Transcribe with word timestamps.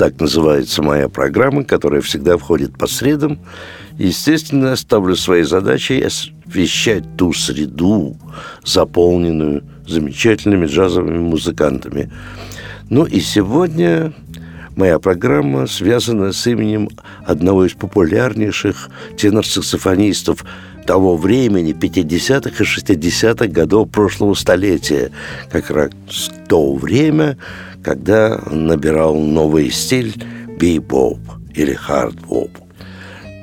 Так 0.00 0.18
называется 0.18 0.82
моя 0.82 1.10
программа, 1.10 1.62
которая 1.62 2.00
всегда 2.00 2.38
входит 2.38 2.72
по 2.78 2.86
средам. 2.86 3.38
Естественно, 3.98 4.74
ставлю 4.76 5.14
своей 5.14 5.42
задачей 5.42 6.00
освещать 6.00 7.04
ту 7.18 7.34
среду, 7.34 8.16
заполненную 8.64 9.62
замечательными 9.86 10.64
джазовыми 10.64 11.18
музыкантами. 11.18 12.10
Ну 12.88 13.04
и 13.04 13.20
сегодня 13.20 14.14
моя 14.80 14.98
программа 14.98 15.66
связана 15.66 16.32
с 16.32 16.46
именем 16.46 16.88
одного 17.26 17.66
из 17.66 17.74
популярнейших 17.74 18.88
тенор-саксофонистов 19.18 20.46
того 20.86 21.18
времени, 21.18 21.74
50-х 21.74 22.64
и 22.64 22.66
60-х 22.66 23.46
годов 23.48 23.90
прошлого 23.90 24.32
столетия, 24.32 25.10
как 25.50 25.70
раз 25.70 25.90
то 26.48 26.74
время, 26.74 27.36
когда 27.84 28.40
набирал 28.50 29.16
новый 29.16 29.70
стиль 29.70 30.14
бибоп 30.58 31.18
или 31.54 31.74
хардбоп. 31.74 32.50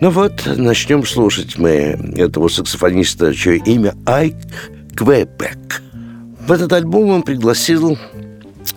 Ну 0.02 0.10
вот, 0.10 0.44
начнем 0.58 1.06
слушать 1.06 1.60
мы 1.60 2.14
этого 2.18 2.48
саксофониста, 2.48 3.34
чье 3.36 3.58
имя 3.58 3.94
Айк 4.08 4.36
Квебек. 4.96 5.84
В 6.48 6.52
этот 6.52 6.74
альбом 6.74 7.10
он 7.10 7.22
пригласил 7.22 7.96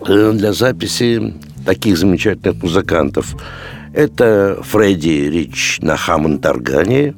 э, 0.05 0.31
для 0.33 0.53
записи 0.53 1.33
таких 1.65 1.97
замечательных 1.97 2.61
музыкантов. 2.61 3.35
Это 3.93 4.59
Фредди 4.63 5.29
Роуч 5.29 5.79
на 5.81 5.97
хаммонд-органе, 5.97 7.15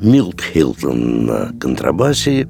Милт 0.00 0.40
Хинтон 0.40 1.26
на 1.26 1.52
контрабасе 1.60 2.48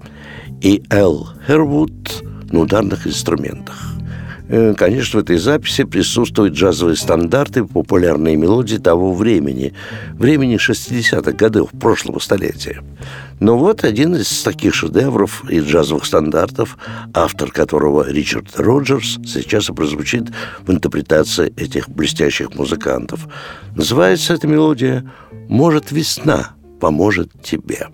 и 0.61 0.83
Эл 0.91 1.29
Хэрвуд 1.47 2.23
на 2.51 2.61
ударных 2.61 3.07
инструментах. 3.07 3.94
Э, 4.57 4.73
конечно, 4.73 5.19
в 5.19 5.23
этой 5.25 5.37
записи 5.37 5.83
присутствуют 5.83 6.55
джазовые 6.55 6.95
стандарты, 6.95 7.65
популярные 7.65 8.37
мелодии 8.37 8.77
того 8.77 9.13
времени, 9.13 9.75
времени 10.13 10.59
60-х 10.59 11.33
годов 11.33 11.71
прошлого 11.73 12.21
столетия. 12.21 12.81
Но 13.41 13.59
вот 13.59 13.83
один 13.83 14.15
из 14.15 14.45
таких 14.45 14.73
шедевров 14.73 15.43
и 15.51 15.59
джазовых 15.59 16.05
стандартов, 16.05 16.79
автор 17.15 17.51
которого 17.51 18.09
Ричард 18.09 18.57
Роджерс, 18.57 19.19
сейчас 19.27 19.71
и 19.71 19.73
прозвучит 19.73 20.29
в 20.61 20.71
интерпретации 20.71 21.53
этих 21.57 21.89
блестящих 21.89 22.55
музыкантов. 22.55 23.27
Называется 23.75 24.35
эта 24.35 24.47
мелодия 24.47 25.05
«Может, 25.49 25.91
весна 25.91 26.51
поможет 26.81 27.29
тебе». 27.43 27.89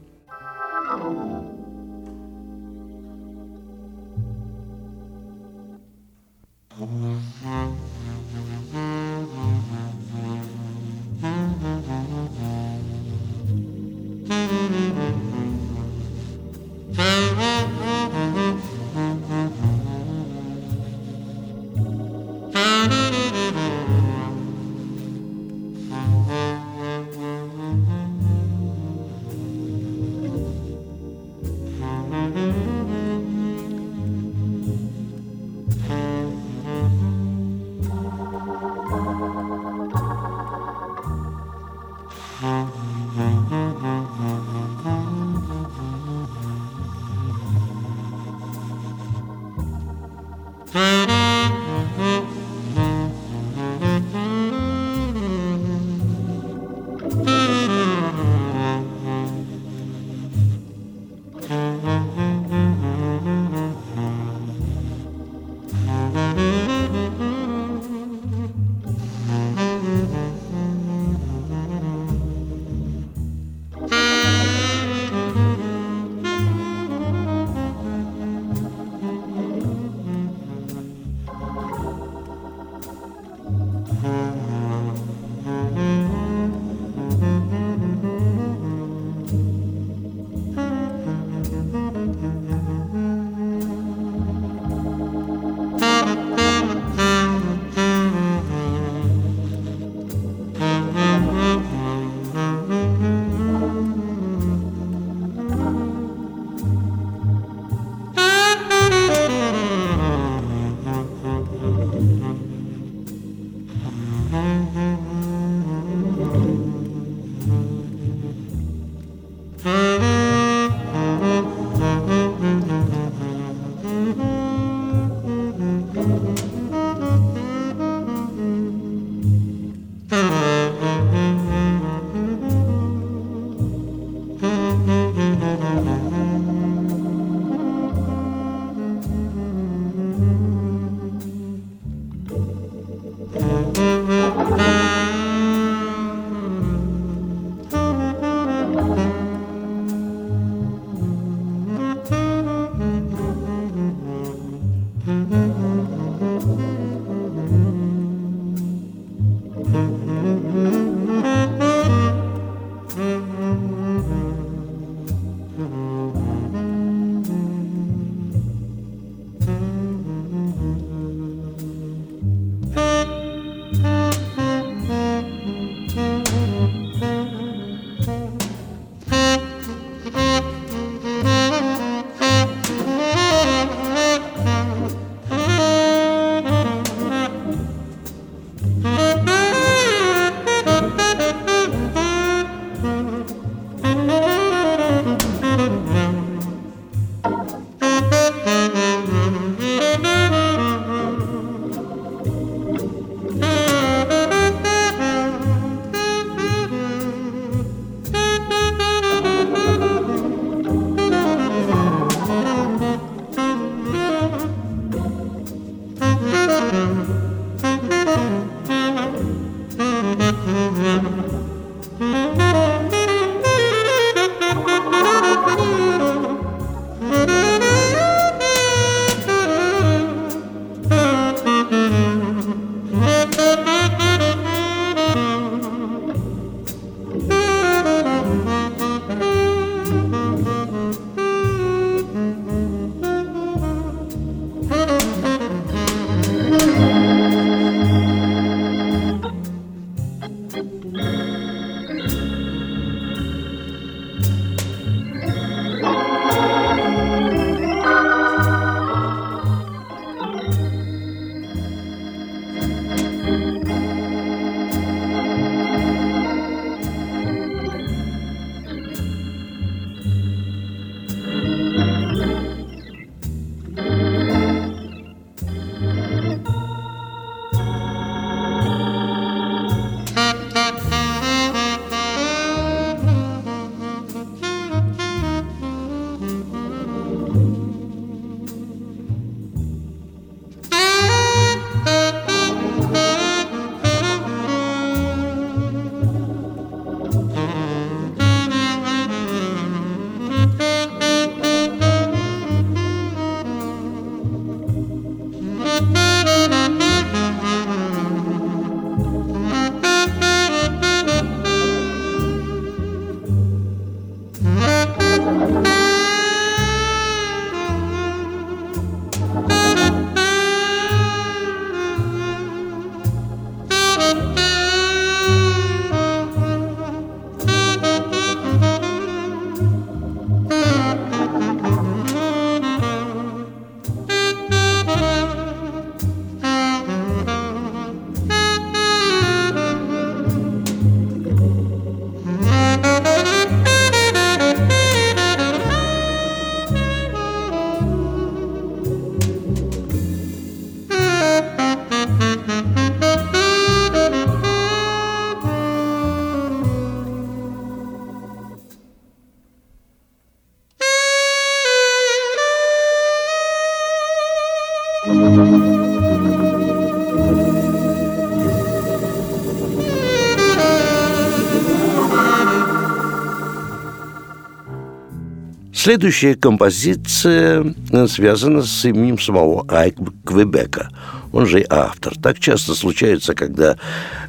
Следующая 375.82 376.34
композиция 376.34 377.74
э, 377.90 378.06
связана 378.06 378.60
с 378.60 378.84
именем 378.84 379.18
самого 379.18 379.64
Айк 379.66 379.96
Квебека. 380.26 380.90
Он 381.32 381.46
же 381.46 381.62
и 381.62 381.66
автор. 381.70 382.12
Так 382.18 382.38
часто 382.38 382.74
случается, 382.74 383.32
когда 383.32 383.78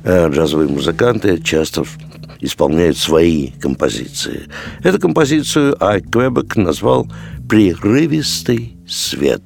э, 0.06 0.30
джазовые 0.30 0.70
музыканты 0.70 1.42
часто 1.42 1.84
исполняют 2.40 2.98
свои 2.98 3.52
композиции. 3.60 4.48
Эту 4.82 4.98
композицию 4.98 5.76
Айк 5.84 6.10
Квебек 6.10 6.56
назвал 6.56 7.12
«Прерывистый 7.50 8.78
свет». 8.88 9.44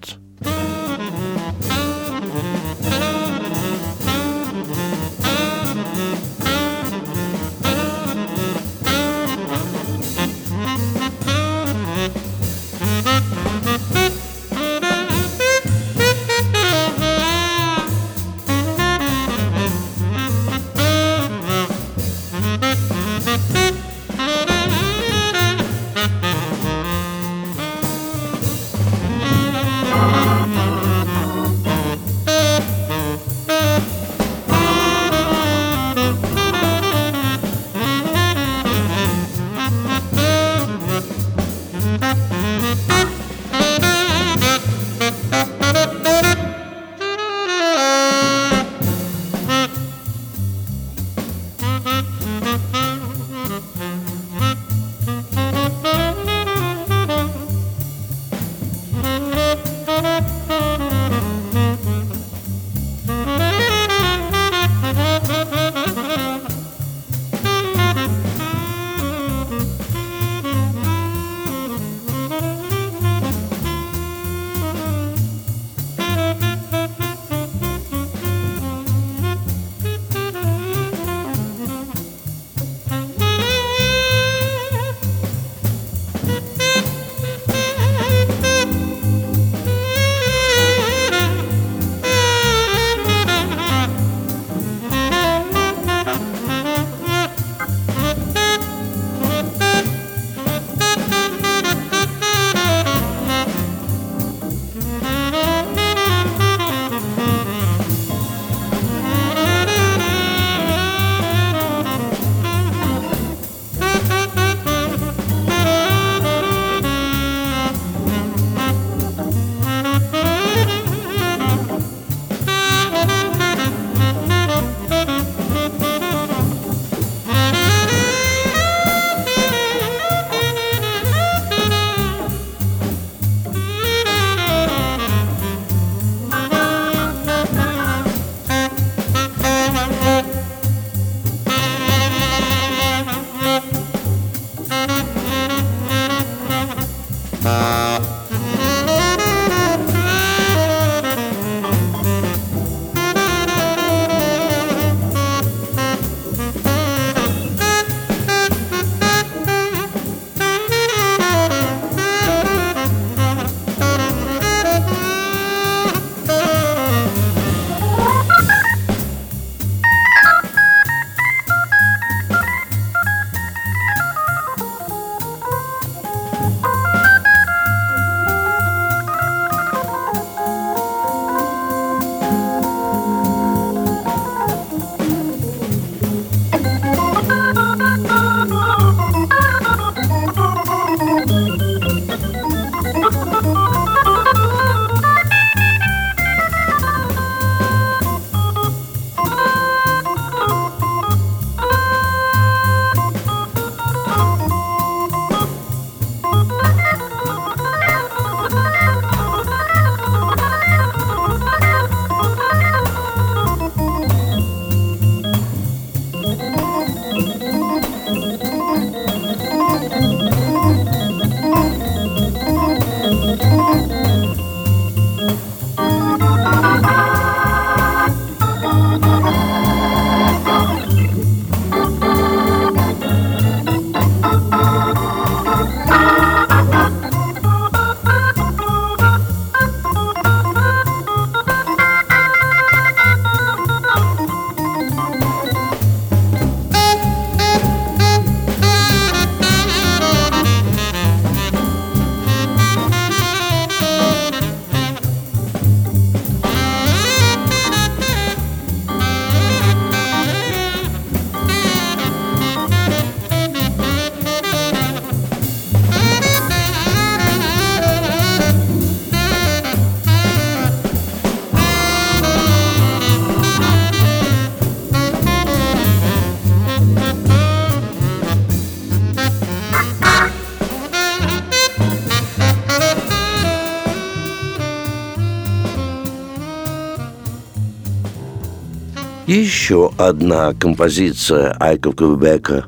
Еще 289.28 289.92
одна 289.98 290.54
композиция 290.54 291.56
Айка 291.60 291.92
Квебека, 291.92 292.66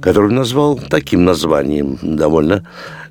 которую 0.00 0.32
назвал 0.32 0.78
таким 0.88 1.24
названием, 1.24 1.98
довольно 2.02 2.64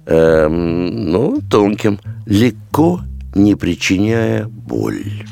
эм, 0.05 1.11
ну, 1.11 1.41
тонким, 1.49 1.99
легко 2.25 3.01
не 3.35 3.55
причиняя 3.55 4.47
боль. 4.47 5.25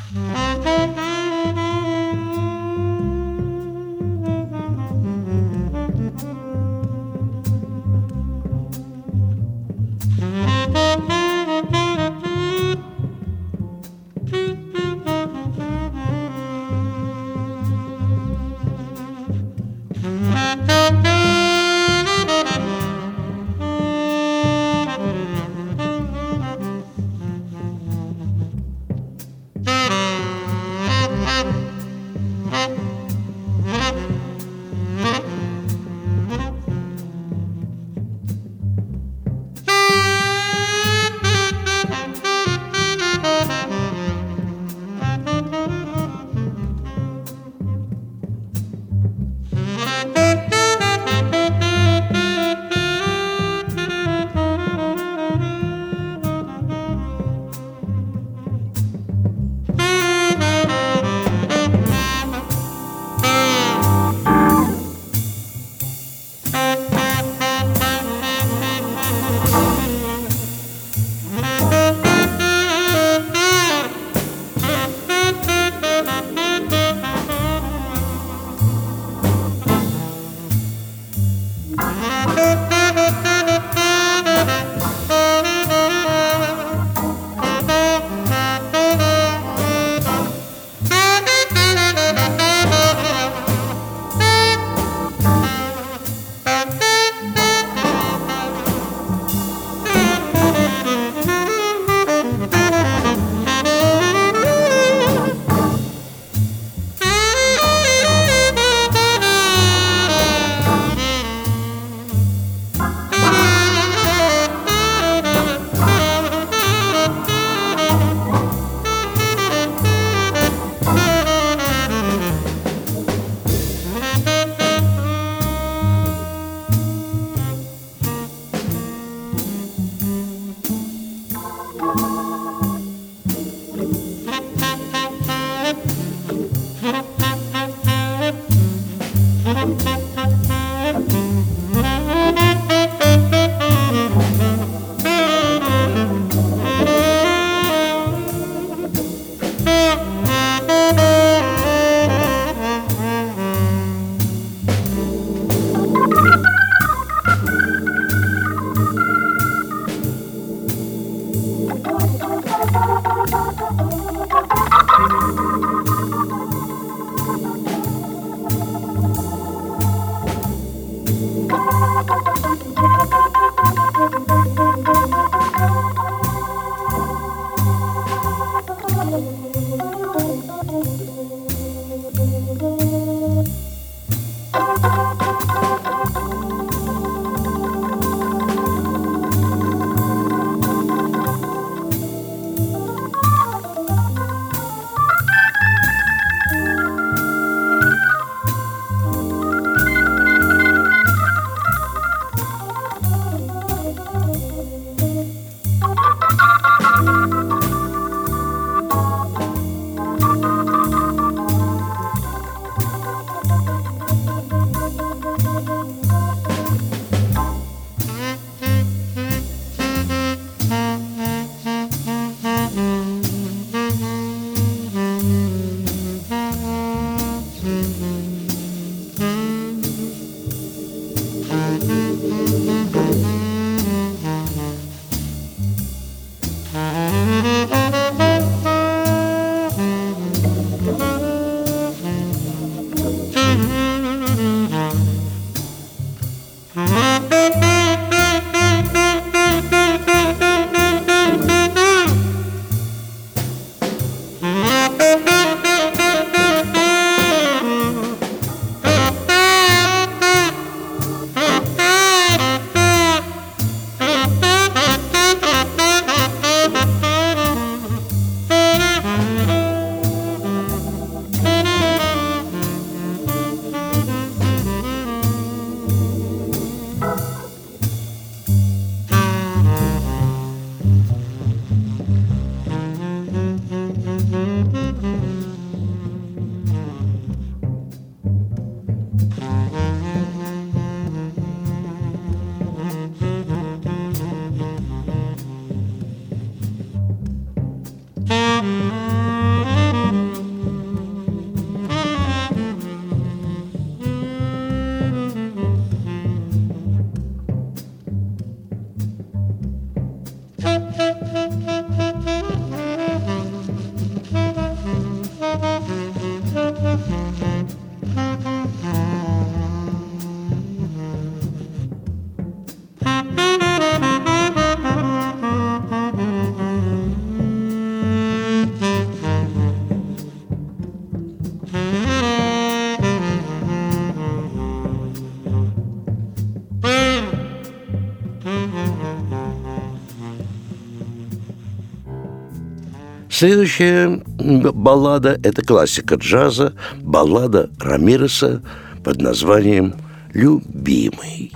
Следующая 343.37 344.21
баллада– 344.27 345.37
это 345.43 345.61
классика 345.61 346.15
джаза, 346.15 346.73
баллада 347.01 347.69
Рамиреса 347.81 348.61
под 349.03 349.19
названием 349.19 349.93
«Любимый». 350.33 351.51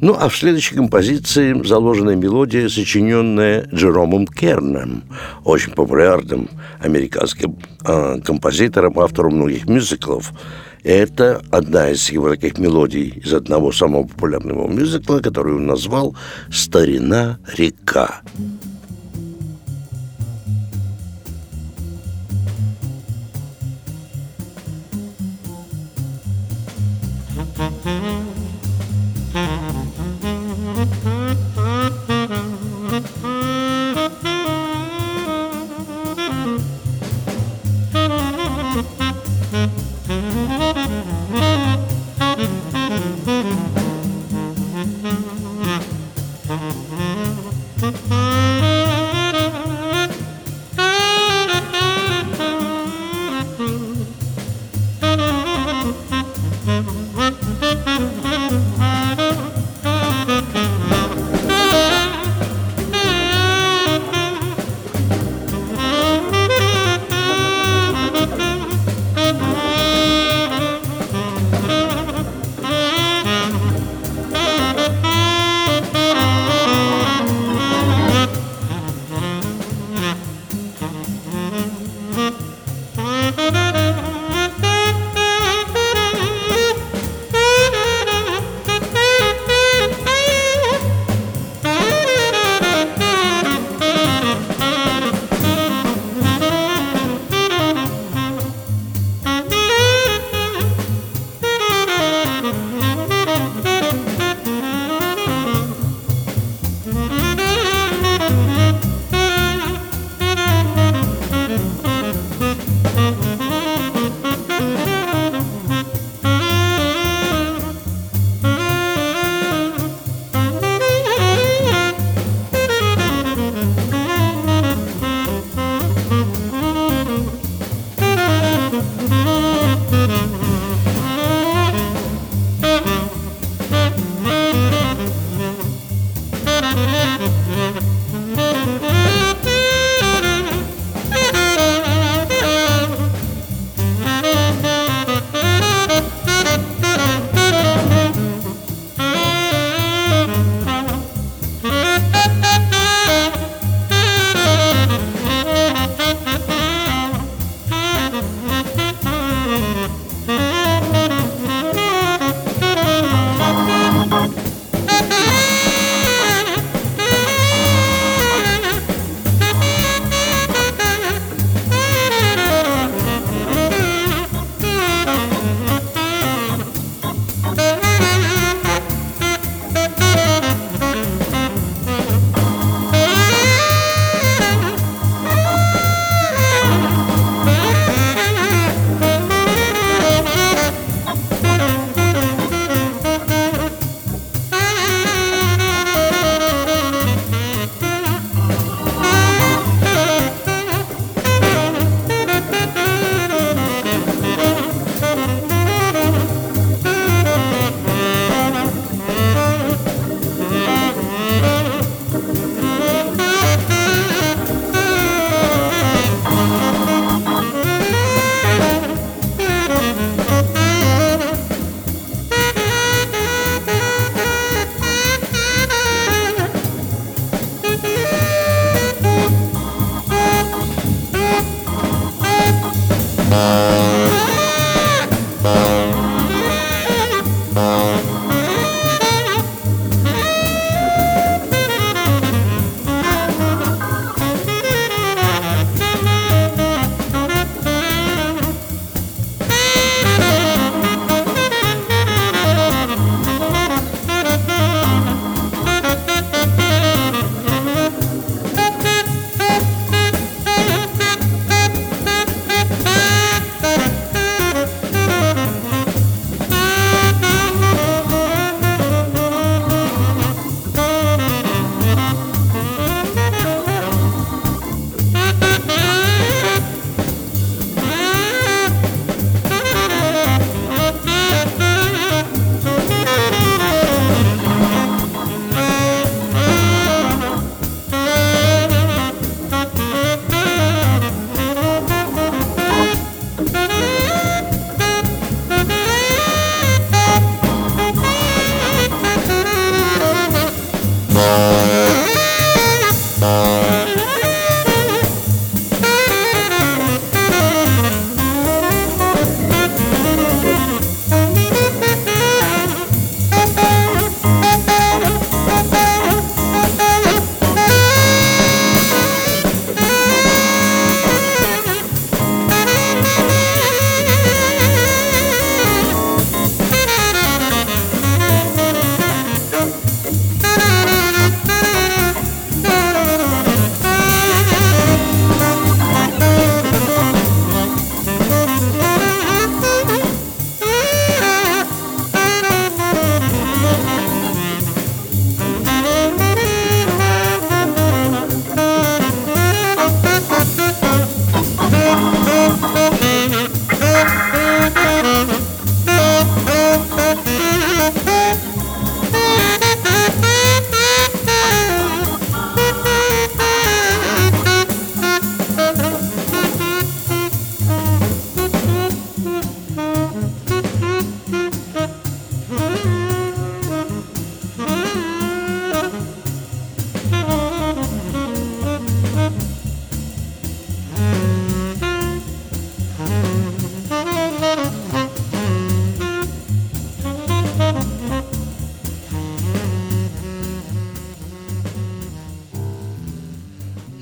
Ну, 0.00 0.16
а 0.18 0.28
в 0.28 0.36
следующей 0.36 0.76
композиции 0.76 1.60
заложена 1.62 2.16
мелодия, 2.16 2.68
сочиненная 2.68 3.68
Джеромом 3.72 4.26
Керном, 4.26 5.02
очень 5.44 5.72
популярным 5.72 6.48
американским 6.80 7.58
э, 7.84 8.20
композитором, 8.24 8.98
автором 8.98 9.36
многих 9.36 9.68
мюзиклов. 9.68 10.32
Это 10.82 11.42
одна 11.50 11.90
из 11.90 12.10
его 12.10 12.30
таких 12.30 12.56
мелодий 12.56 13.20
из 13.22 13.34
одного 13.34 13.72
самого 13.72 14.04
популярного 14.04 14.66
мюзикла, 14.68 15.18
который 15.18 15.54
он 15.54 15.66
назвал 15.66 16.16
«Старина 16.50 17.38
река». 17.54 18.22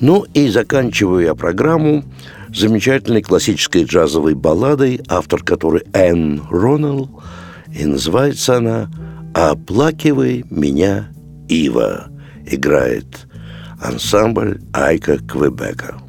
Ну 0.08 0.24
и 0.32 0.48
заканчиваю 0.48 1.22
я 1.22 1.34
программу 1.34 2.02
замечательной 2.48 3.20
классической 3.20 3.84
джазовой 3.84 4.32
балладой, 4.32 5.02
автор 5.06 5.42
которой 5.42 5.82
Энн 5.92 6.44
Роннелл, 6.48 7.22
и 7.78 7.84
называется 7.84 8.56
она 8.56 8.90
«Оплакивай 9.34 10.46
меня, 10.48 11.10
Ива» 11.50 12.08
играет 12.46 13.28
ансамбль 13.82 14.62
Айка 14.72 15.18
Квебека. 15.18 16.00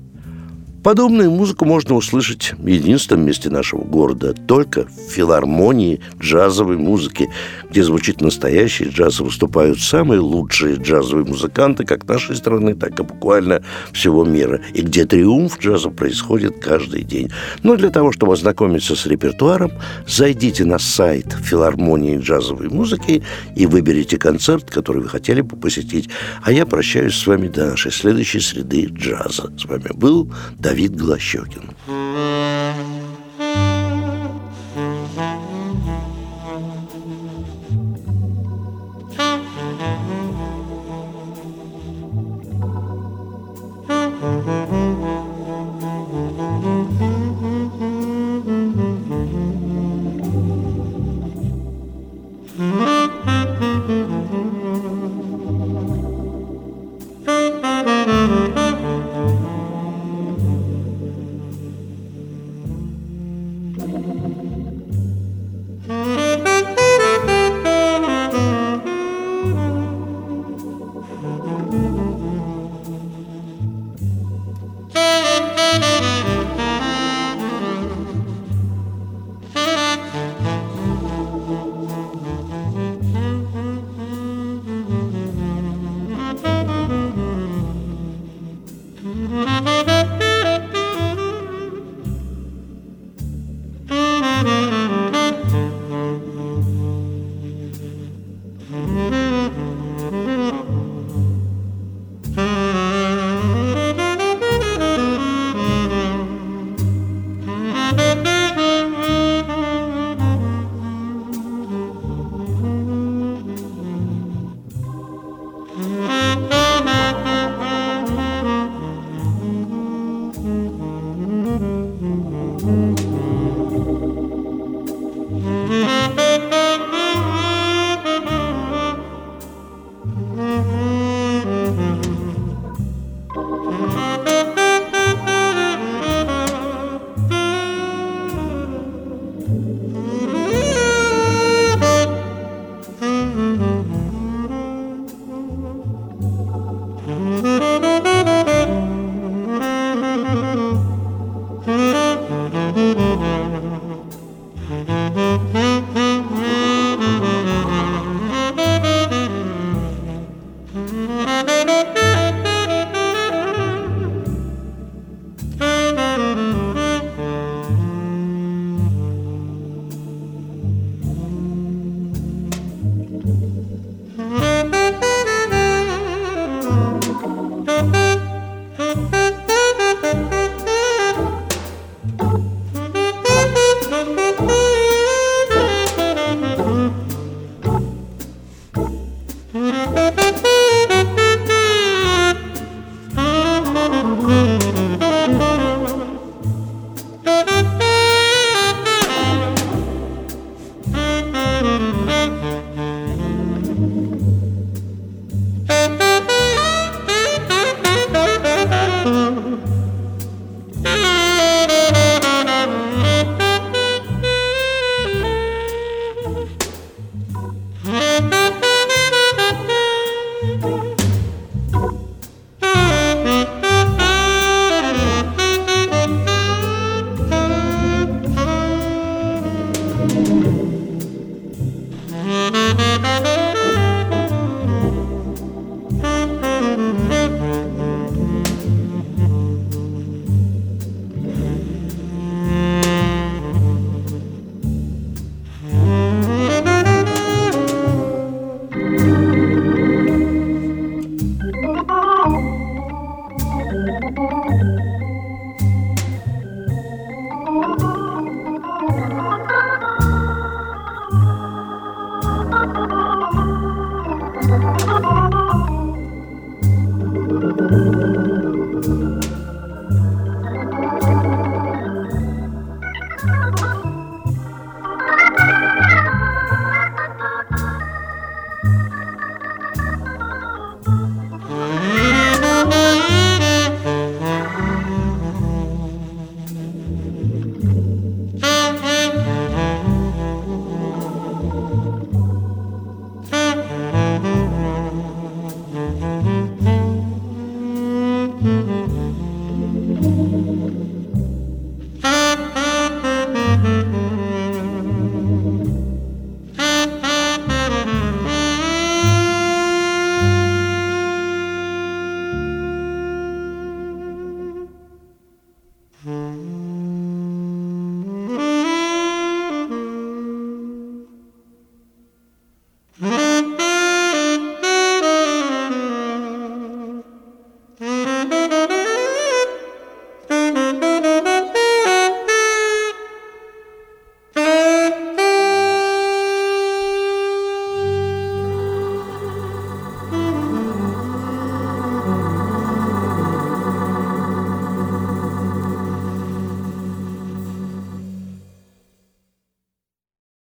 Подобную 0.84 1.30
музыку 1.30 1.65
можно 1.65 1.96
услышать 1.96 2.54
в 2.58 2.65
единственном 2.65 3.26
месте 3.26 3.50
нашего 3.50 3.82
города, 3.82 4.34
только 4.34 4.86
в 4.86 5.12
филармонии 5.12 6.00
джазовой 6.22 6.78
музыки, 6.78 7.30
где 7.70 7.84
звучит 7.84 8.22
настоящий 8.22 8.86
джаз, 8.86 9.20
выступают 9.20 9.82
самые 9.82 10.22
лучшие 10.22 10.76
джазовые 10.76 11.26
музыканты 11.26 11.84
как 11.84 12.08
нашей 12.08 12.38
страны, 12.38 12.76
так 12.76 12.98
и 12.98 13.04
буквально 13.04 13.62
всего 13.92 14.24
мира, 14.24 14.62
и 14.74 14.82
где 14.82 15.06
триумф 15.06 15.60
джаза 15.60 15.89
происходит 15.89 16.63
каждый 16.63 17.04
день. 17.04 17.30
Но 17.62 17.76
для 17.76 17.89
того, 17.89 18.13
чтобы 18.13 18.34
ознакомиться 18.34 18.96
с 18.96 19.06
репертуаром, 19.06 19.74
зайдите 20.08 20.63
на 20.63 20.80
сайт 20.80 21.36
филармонии 21.44 22.20
джазовой 22.20 22.70
музыки 22.70 23.22
и 23.56 23.65
выберите 23.65 24.18
концерт, 24.18 24.72
который 24.72 25.02
вы 25.02 25.10
хотели 25.10 25.42
бы 25.42 25.58
посетить. 25.58 26.10
А 26.42 26.54
я 26.54 26.65
прощаюсь 26.65 27.15
с 27.15 27.28
вами 27.28 27.50
до 27.50 27.72
нашей 27.72 27.92
следующей 27.92 28.39
среды 28.39 28.86
джаза. 28.86 29.52
С 29.58 29.65
вами 29.65 29.89
был 29.94 30.32
Давид 30.69 30.95
Глощекин. 30.95 31.63